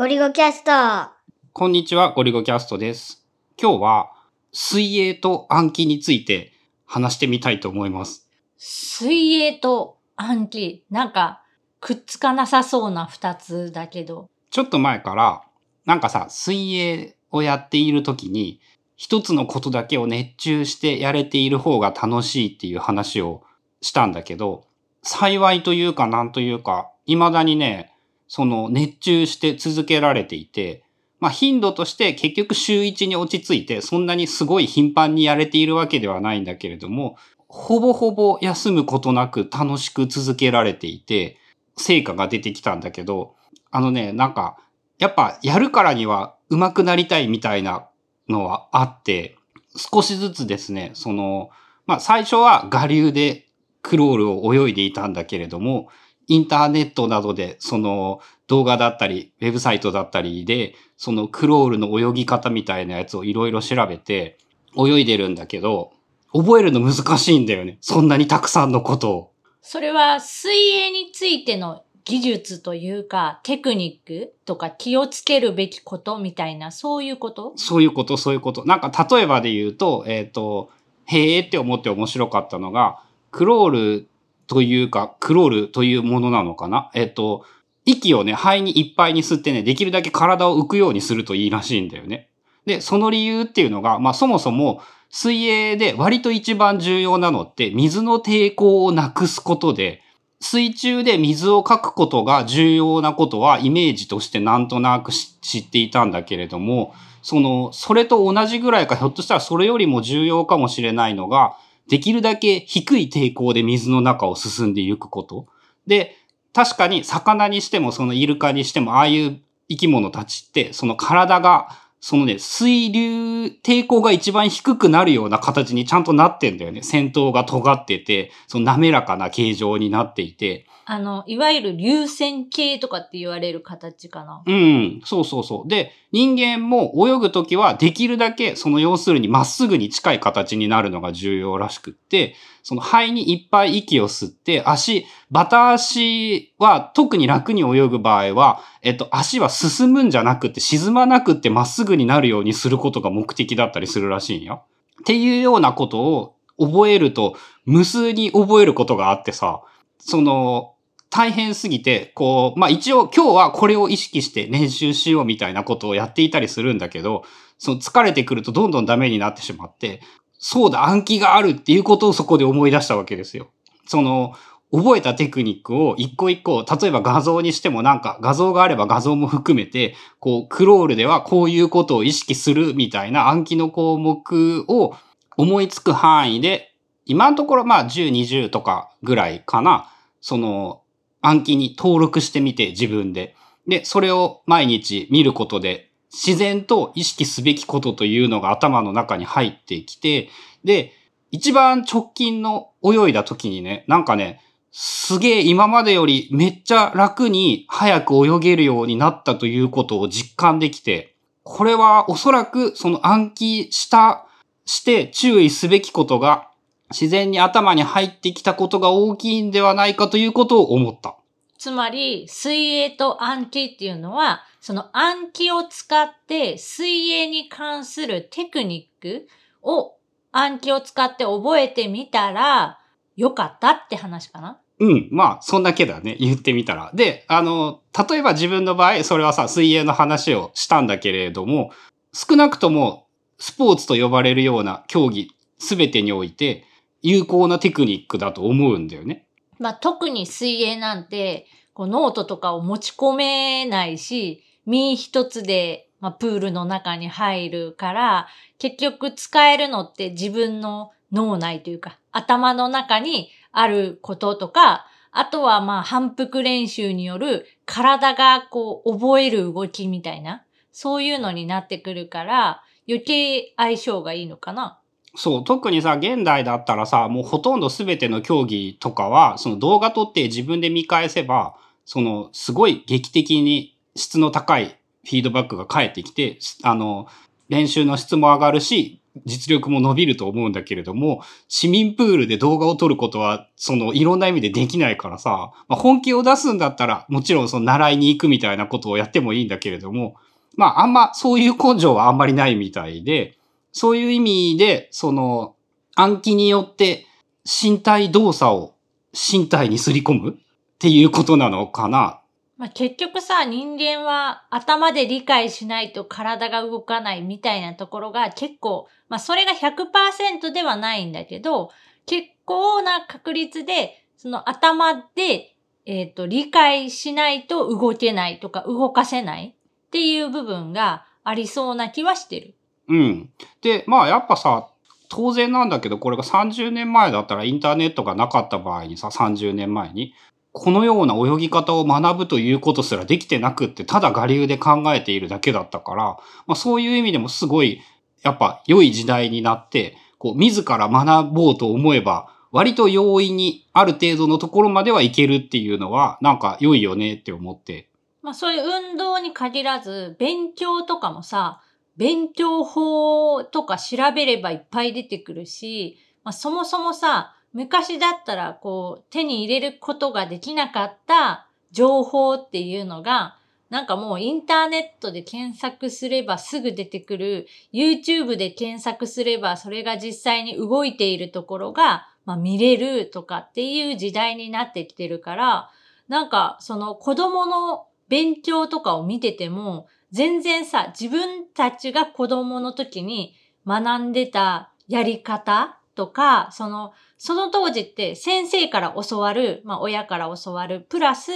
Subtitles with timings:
[0.00, 1.12] ゴリゴキャスト。
[1.52, 3.22] こんにちは、ゴリゴキャストです。
[3.60, 4.10] 今日は、
[4.50, 6.54] 水泳と暗記について
[6.86, 8.26] 話してみたいと思います。
[8.56, 10.86] 水泳と暗記。
[10.90, 11.42] なんか、
[11.80, 14.30] くっつかなさそうな二つだけど。
[14.48, 15.42] ちょっと前から、
[15.84, 18.62] なんかさ、水泳をやっている時に、
[18.96, 23.42] 一つのことだけを熱中してやれている方が楽しいっていう話を
[23.82, 24.64] したんだけど、
[25.02, 27.92] 幸いというかなんというか、未だにね、
[28.32, 30.84] その熱中して続けられていて、
[31.18, 37.16] まあ頻度として結局週1に落ち着いて、そんなにすごい頻繁にやれているわけではないんだけれども、
[37.48, 41.38] ほぼほぼ休むことなく楽しく続けられていて、
[41.76, 43.34] 成果が出てきたんだけど、
[43.72, 44.58] あのね、なんか、
[45.00, 47.88] やっぱやるからには上手くなりたいみたいな
[48.28, 49.38] のはあって、
[49.74, 51.50] 少しずつですね、その、
[51.84, 53.48] まあ最初は我流で
[53.82, 55.88] クロールを泳いでいたんだけれども、
[56.30, 64.38] インターネットなどでその動画だったり、ウェブサイトだったりで、そのクロールの泳ぎ方みたいなやつをいろいろ調べて
[64.78, 65.92] 泳いでるんだけど、
[66.32, 67.78] 覚えるの難しいんだよね。
[67.80, 69.32] そんなにたくさんのことを。
[69.60, 77.54] それは水泳についての技術というか、テクニックとか気をつけるべきことみたいな、そういうこと？
[77.56, 78.64] そういうこと、そういうこと。
[78.64, 80.70] なんか例えばで言うと、えっ、と、
[81.06, 84.09] へえって思って面白かったのが、クロール
[84.50, 86.90] というか、クロールというものなのかな？
[86.92, 87.44] えっ、と、
[87.84, 92.28] 息をね、肺にいっぱいに吸ってね、できるだけ体を浮くようにするといいらしいんだよね。
[92.66, 100.02] で、その理由っていうのが、まあそもそも水泳で割と一番重要なのって、水の抵抗をなくすことで、
[100.40, 106.92] 水中で水をかくことが重要なことはイメージとしてなんとなく知っていたんだけれども、
[107.22, 111.56] その、それと同じぐらいか、ひょっとしたらそれよりも重要かもしれないのが、
[111.90, 115.48] できるだけ低い抵抗で水の中を進んでいくこと。
[115.88, 116.16] で、
[116.52, 126.82] 確かに魚にしても、そのイルカにしても、ああいう生き物たちって、その体が、そのね、水流、抵抗が一番低くなるような形にちゃんとなってんだよね。
[126.82, 130.66] 先頭が尖ってて、その滑らかな形状になっていて。
[130.86, 134.42] あの、いわゆる流線形とかって言われる形かな。
[134.46, 135.68] うん、そうそうそう。
[135.68, 154.64] で、人間も泳ぐときはできるだけ、その要するにまっすぐに近い形になるのが重要らしくって、その肺にいっぱい息を吸って、足、バタ足は特に楽に泳ぐ場合は、えっと、足は進むんじゃなくて沈まなくてまっすぐになるようにすることが目的だったりするらしいんよ。
[155.00, 159.62] っていうようなことを覚えると、無数に覚えることがあってさ、
[159.98, 160.74] その、
[161.10, 167.24] 大変すぎて、こう、まあ一応今日はこれを意識して練習しようみたいなことをやっていたりするんだけど、
[167.58, 170.00] その疲れてくるとどんどんダメになってしまって、
[170.40, 173.50] そうだ、暗記があるっていうことをそこで思い出したわけですよ。
[173.86, 174.32] その、
[174.72, 184.94] 覚えたテクニックを一個一個、例えば画像にしてもなんか画像があれば画像も含めて、こう、クロールではこういうことを意識するみたいな暗記の項目を
[185.36, 186.72] 思いつく範囲で、
[187.04, 190.80] 今のところまあ10、20とかぐらいかな、その
[191.20, 193.34] 暗記に登録してみて自分で。
[193.66, 200.28] で、それを毎日見ることで自然と意識すべきことというのが頭の中に入ってきて、
[200.64, 200.92] で、
[201.30, 204.40] 一番直近の泳いだ時にね、なんかね、
[204.72, 214.26] すげえ今までよりめっちゃ楽に早く泳げるようになったということを実感できて、これはおそらくその暗記した、
[214.66, 216.50] して注意すべきことが
[216.90, 221.16] 自然に頭に入ってきたことが大きいんではないかということを思った。
[221.58, 229.28] つまり、水泳と暗記っていうのは、その暗記を使って水泳に関するテクニック
[229.62, 229.96] を
[230.32, 232.78] 暗記を使って覚えてみたら
[233.16, 234.60] よかったって話かな？
[234.78, 235.08] うん。
[235.10, 236.16] まあ、そんだけだね。
[236.18, 236.90] 言ってみたら。
[236.94, 241.70] で、あの、例えば自分の場合、それはさ、水泳の話をしたんだけれども、
[242.14, 243.06] 少なくとも、
[243.38, 246.64] スポーツと呼ばれるような競技、すべてにおいて、
[247.02, 249.26] 有効なテクニックだと思うんだよね。
[249.58, 274.78] まあ、特に水泳なんて、こうノートとかを持ち込めないし、身一つで、まあ、プールの中に入るから、結局使えるのって自分の脳内というか、頭の中にあることとか、あとはまあ反復練習による体がこう覚える動きみたいな、そういうのになってくるから、余計相性がいいのかな。
[275.16, 287.06] そう、特にさ、現代だったらさ、もうほとんど全ての競技とかは、その動画撮って自分で見返せば、その、すごい劇的に質の高いフィードバックが返ってきて、あの、
[287.48, 300.14] 練習の質も上がるし、実力も伸びると思うんだけれども、市民プールで動画を撮ることは、その、いろんな意味でできないからさ、まあ、本気を出すんだったら、もちろんその習いに行くみたいなことをやってもいいんだけれども、
[300.56, 303.36] まあ、あんま、そういう根性はあんまりないみたいで、
[303.72, 305.56] そういう意味で、その、
[305.96, 307.06] 暗記によって
[307.44, 308.74] 身体動作を
[309.12, 310.34] 身体にすり込むっ
[310.78, 312.19] ていうことなのかな。
[312.60, 321.70] まあ、結局さ、人間は頭で理解しないと体が動かないみたいなところが結構、まあそれが100%ではないんだけど、
[322.04, 332.54] 結構な確率で、その頭で、えっ、ー、と、理解しないと動けないとか動かせないっていう部分がありそうな気はしてる。
[332.88, 333.30] うん。
[333.62, 334.68] で、まあやっぱさ、
[335.08, 340.12] 当然なんだけど、これが30年前だったらインターネットがなかった場合にさ、30年前に、
[340.52, 346.04] このような泳ぎ方を学ぶということすらできてなくって、ただ我流で考えているだけだったから、
[346.46, 347.80] まあそういう意味でもすごい、
[348.22, 357.88] やっぱ良い時代になって、こう自ら学ぼうと思えば、割と容易にある程度のところまではいけるっていうのは、なんか良いよねって思って。
[358.22, 361.60] まあそういう運動に限らず、勉強とかもさ、
[361.96, 373.36] 勉強法とか調べればいっぱい出てくるし、まあ、そもそもさ、昔だったらこう手に入れることができなかった情報っていうのが、
[373.70, 385.70] なんかもうインターネットで検索すればすぐ出てくる、YouTube で検索すればそれが実際に動いているところが、まあ、見れるとかっていう時代になってきてるから、
[386.08, 401.30] なんかその子供の勉強とかを見てても、全然さ、自分たちが子供の時に学んでたやり方とか、その、その当時って先生から教わる、まあ親から教わる、プラス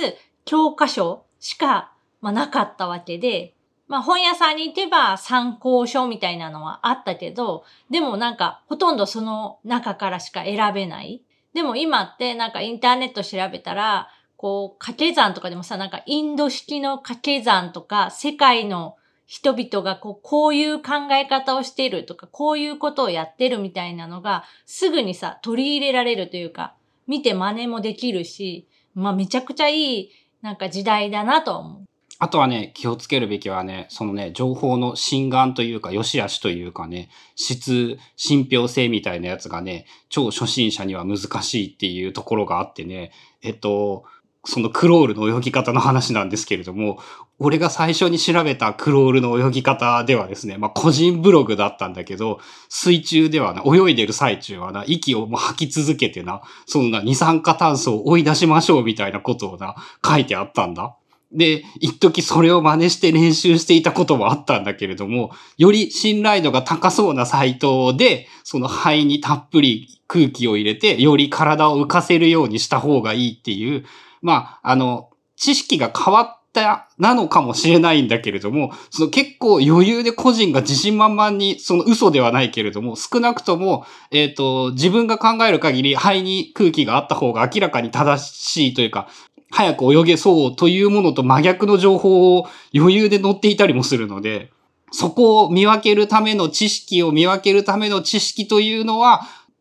[0.47, 3.55] 教科書しか、まあ、なかったわけで、
[3.89, 11.21] まあ本屋さんに行けば参考書みたいなのはあったけど、でもなんかほとんどその中からしか選べない。
[11.53, 14.09] でも今ってなんかインターネット調べたら、
[14.39, 26.75] こう、掛け算とかでもさ、なんかインド式の掛け算とか、世界の人々がこうこういう考え方をしているとか、こういうことをやってるみたいなのが、すぐにさ、取り入れられるというか、
[27.07, 30.11] 見て真似もできるし、まあめちゃくちゃいい、
[30.43, 31.85] なんか時代だなと思う。
[32.19, 43.11] あとはね、気をつけるべきはね、そのね、情報の心眼というか、良し悪しというかね、質、信憑性みたいなやつがね、超初心者には難しいっていうところがあってね、
[43.43, 44.05] えっと、
[44.45, 46.99] そのクロールの泳ぎ方の話なんですけれども、
[47.39, 59.75] 俺が最初に調べたクロールの泳ぎ方ではですね、まあ個人ブログだったんだけど、水中ではな、泳いでる最中はな、息をもう吐き続けてな、そんな二酸化炭素を追い出しましょうみたいなことをな、
[60.05, 60.97] 書いてあったんだ。
[61.35, 73.85] で、一時それを真似して練習していたこともあったんだけれども、より信頼度が高そうなサイトで、その肺にたっぷり空気を入れて、より体を浮かせるようにした方がいいっていう、
[74.25, 89.09] まあ、あの、知識が変わったなのかもしれないんだけれども、その結構余裕で個人が自信満々に、その嘘ではないけれども、少なくとも、えっ、ー、と、自分が考える限り肺に空気があった方が明らかに正しいというか、
[89.51, 94.51] 早く泳げそうというものと真逆の情報を余裕で載っていたりもするので、
[94.91, 99.21] そこを見分けるための知識を見分けるための知識というのは、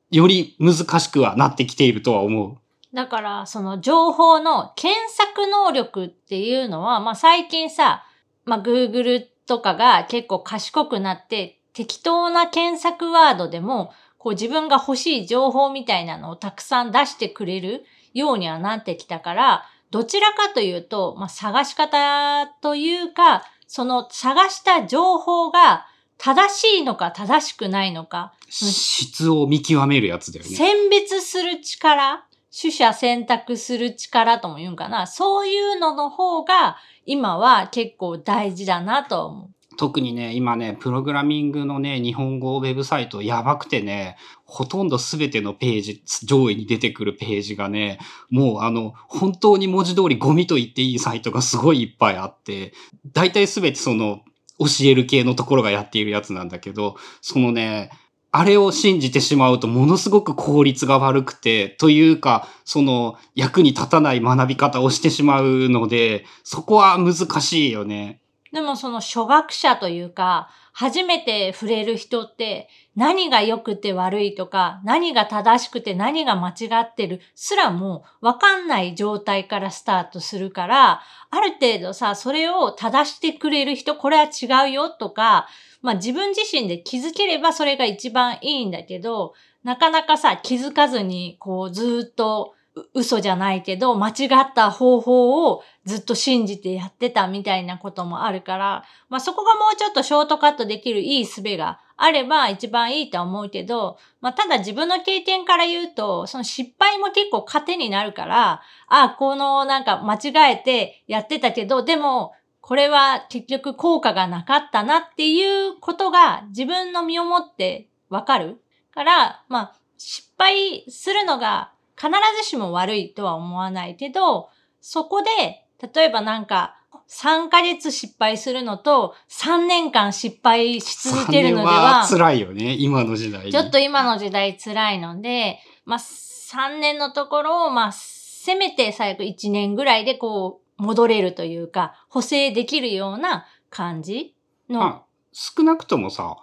[0.09, 2.62] より難しくはなってきているとは思う。
[2.93, 8.05] だから、その情報の検索能力っていうのは、まあ最近さ、
[8.45, 25.87] まあ Google とかが結構賢くなって、適当な検索ワードでも、こう自分が欲しい情報みたいなのをたくさん出してくれるようにはなってきたから、どちらかというと、まあ探し方というか、その探した情報が
[26.19, 28.33] 正しいのか正しくないのか。
[28.49, 30.55] 質を見極めるやつだよね。
[30.55, 32.23] 選別する力
[32.55, 35.07] 取捨選択する力とも言うんかな。
[35.07, 39.49] そういうのの方が今は結構大事だなと思う。
[39.75, 47.97] 特にね、今ね、プログラミングのね、日本語ウェブサイトやばくてね、ほとんどすべてのページ、上位に出てくるページがね、
[48.29, 52.73] もうあの、本当に文字通りゴミと言っていいサイトがすごいいっぱいあって、
[53.13, 54.21] 大体すべてその、
[54.59, 57.89] 教える系のところがやっているやつなんだけど、そのね、
[58.35, 68.22] あれを信じてしまうとものすごく効率が悪くて、というか、その役に立たない学び方をしてしまうので、そこは難しいよね。
[68.53, 85.47] でもその初学者というか、初めて触れる人って何が良くて悪いとか、何が正しくて何が間違ってるすらもわかんない状態からスタートするから、ある程度さ、それを正してくれる人、これは違うよとか、
[85.81, 89.33] まあ自分自身で気づければそれが一番いいんだけど、
[89.63, 92.53] なかなかさ、気づかずに、こうずっと
[92.93, 94.11] 嘘じゃないけど、間違
[94.41, 121.72] った方法をずっと信じてやってたみたいなこともあるから、まあそこがもうちょっとショートカットできるいい術があれば一番いいとは思うけど、まあただ自分の経験から言うと、その失敗も結構糧になるから、あ、このなんか間違えてやってたけど、でもこれは結局効果がなかったなっていうことが自分の身をもってわかるから、まあ失敗するのが
[122.03, 122.11] 必
[122.43, 124.49] ずしも悪いとは思わないけど、
[124.81, 126.75] そこで、例えばなんか、
[127.07, 144.35] 3ヶ月失敗するのと、3年間失敗し続けるのでは、は辛いよね、今の時代ちょっと今の時代辛いので、まあ、3年のところを、まあ、せめて最悪1年ぐらいでこう、戻れるというか、補正できるような感じ
[144.69, 144.79] の。
[144.79, 146.35] まあ、少なくともさ、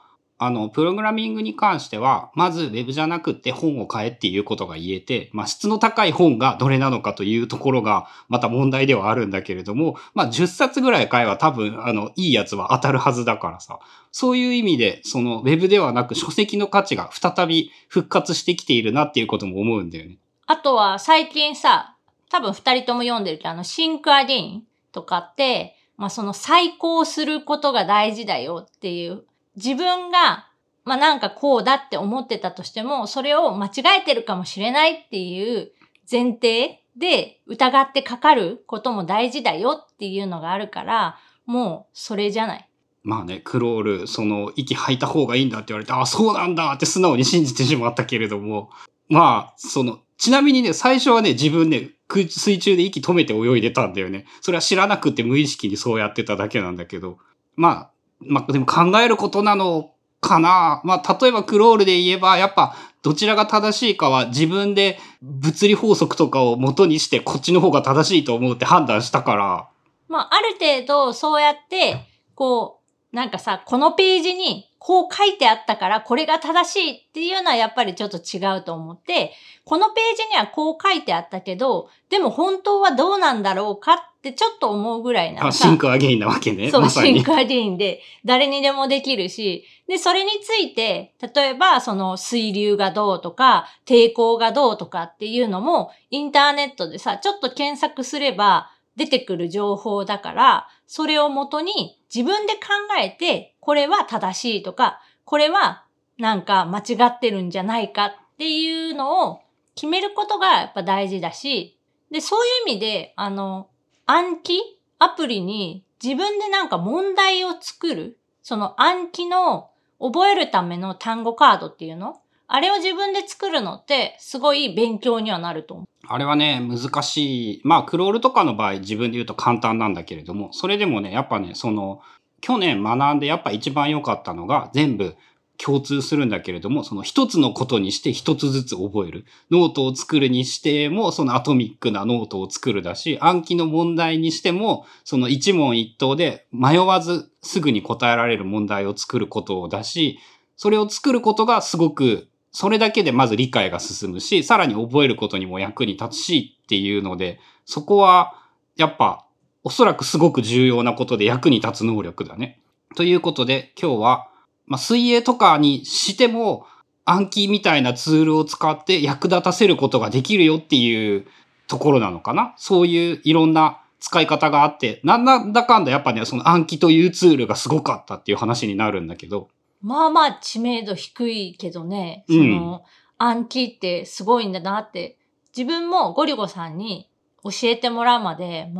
[0.43, 13.81] あの、プログラミングに関しては、まず Web じゃなくて本を買えっていうことが言えて、まあ質の高い本がどれなのかというところが、また問題ではあるんだけれども、まあ10冊ぐらい買えば多分、あの、いいやつは当たるはずだからさ、
[14.13, 20.17] そういう意味で、その Web ではなく書籍の価値が再び復活してきているなっていうことも思うんだよね。
[20.47, 21.97] あとは最近さ、
[22.31, 29.25] 多分二人とも読んでるけど、あの、シンクアゲインとかって、まあその再考することが大事だよっていう
[29.57, 30.49] 自分が、
[30.85, 35.73] まあなんかこうだって思ってたとしても、それを間違えてるかもしれないっていう
[36.11, 42.67] 前提で疑ってかかることも大事だよっていうのがあるから、もうそれじゃない。
[43.03, 48.71] まあね、クロール、その、息吐いた方がいいんだって言われて、ああ、そうなんだって素直に信じてしまったけれども、
[49.09, 54.27] まあ、その、ちなみにね、最初はね、自分ね、水中で息止めて泳いでたんだよね。
[54.43, 57.19] それは知らなくて無意識にそうやってただけなんだけど、
[57.57, 60.81] まあ、まあ、でも考えることなのかな。
[60.85, 69.69] まあ、例えばクロールで言えば、やっぱ、どちらが正しいかは自分で物理法則とかを元にしてこっちの方が正しいと思うって判断したから。
[70.09, 71.97] まあ、ある程度そうやって、
[72.35, 72.81] こ
[73.13, 79.33] う、なんかさ、このページにこう書いてあったからこれが正しいっていうのはやっぱりちょっと違うと思って、
[79.65, 86.71] このページにはこう書いてあったけど、でも本当はどうなんだろうかってちょっと思うぐらいなの Think Again なわけね。
[86.71, 102.61] そう、ま、 Think Again で誰にでもできるし、で、それについて、例えばその水流がどうとか、抵抗がどうとかっていうのも、インターネットでさ、ちょっと検索すれば、出てくる情報だから、それをもとに自分で考
[103.01, 105.85] えて、これは正しいとか、これは
[106.19, 109.41] なんか間違ってるんじゃないかっていうのを
[109.77, 111.79] 決めることがやっぱ大事だし、
[112.11, 113.69] で、そういう意味で、あの、
[114.07, 114.59] 暗記
[114.99, 119.71] アプリに自分でなんか問題を作る、その暗記の
[120.01, 126.00] 覚えるための単語カードっていうのあれを自分で作るのってすごい勉強にはなると思う。
[126.13, 127.61] あれはね、難しい。
[127.63, 132.01] まあ、クロールとかの場合自分で言うと簡単なんだけれども、それでもね、やっぱね、その、
[132.41, 135.15] 去年学んでやっぱ一番良かったのが全部
[135.57, 139.25] 共通するんだけれども、その一つのことにして一つずつ覚える。
[139.53, 150.19] ノートを作るにしても、そのアトミックなノートを作るだし、 Anki の問題にしても、その一問一答で迷わずすぐに答えられる問題を作ることをだし、
[150.57, 158.35] それを作ることがすごく、それだけでまず理解が進むし、さらに覚えることにも役に立つしっていうので、そこは
[158.77, 159.25] やっぱ
[159.63, 162.61] おそらくすごく重要なことで役に立つ能力だね。
[162.97, 164.31] ということで今日は
[164.71, 166.65] まあ、水泳とかにしても、
[167.05, 171.27] 暗記みたいなツールを使って役立たせることができるよっていう
[171.67, 179.49] ところなのかなそういういろんな使い方があって、なんだかんだやっぱね、その暗記というツールがすごかったっていう話になるんだけど。
[179.83, 182.85] まあまあ知名度低いけどね、その、
[183.19, 185.19] 暗記ってすごいんだなって、
[185.57, 187.11] 自分もゴリゴさんに
[187.43, 188.71] 教えてもらうまで、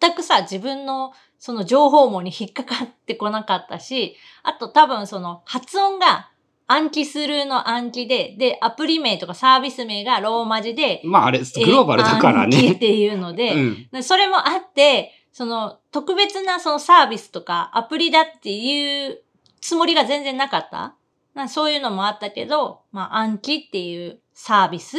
[0.00, 6.30] 全くさ、自分のその情報網に引っかかってこなかったし、あと多分その発音が
[6.66, 12.56] 暗記するの暗記で、で、アプリ名とかサービス名がローマ字で、まああれ、グローバルだからね。
[12.56, 13.54] 暗記っていうので、
[13.92, 19.22] うん、それもあって、その特別なそのサービスとかアプリだっていう
[19.60, 20.96] つもりが全然なかった？
[21.48, 24.96] そういうのもあったけど、まあ暗記っていうサービス、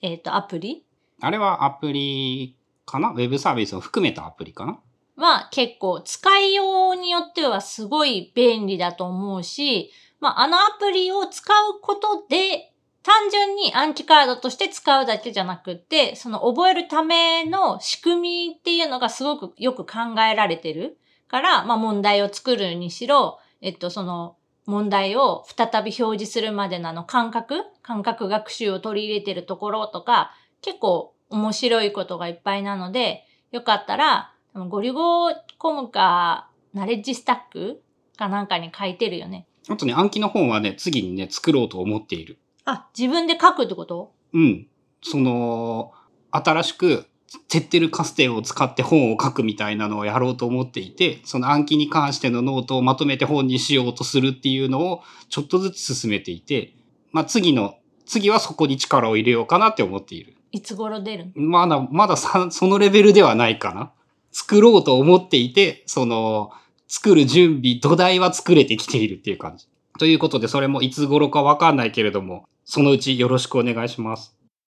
[0.00, 0.86] えっ、ー、と、アプリ？
[1.20, 3.10] あれはアプリかな？
[3.10, 4.78] ウェブサービスを含めたアプリかな？
[5.16, 9.90] は結構使いようによってはすごい便利だと思うし、
[10.20, 20.96] まあ、あのアプリを使うことで、単純に暗記カードとして使うだけじゃなくって、その覚えるための仕組みっていうのがすごくよく考えられてる
[21.28, 34.34] から、まあ問題を作るにしろ、えっと、その問題を再び表示するまでのあの感覚、感覚学習を取り入れてるところとか、結構面白いことがいっぱいなので、よかったら、
[34.68, 37.82] ゴリゴコムか、ナレッジスタック
[38.16, 39.46] かなんかに書いてるよね。
[39.68, 42.38] あとね、暗記の本はね、次にね、作ろうと思っている。
[42.64, 44.12] あ、自分で書くってこと？
[44.32, 44.66] うん。
[45.02, 45.92] その、
[46.30, 47.06] 新しく、
[47.48, 56.74] Zettelkasten を使って本を書くみたいなのをやろうと思っていて、その Anki に関してのノートをまとめて本にしようとするっていうのをちょっとずつ進めていて、
[57.10, 60.34] まあ次の、次はそこに力を入れようかなって思っている。
[60.50, 63.92] いつ頃出るのまだ、まださそのレベルではないかな。
[64.32, 66.50] 作ろうと思っていて、その、
[66.88, 69.66] 作る準備、土台は作れてきているっていう感じ。
[69.98, 74.34] ということで、それもいつ頃かわかんないけれども、そのうちよろしくお願いします。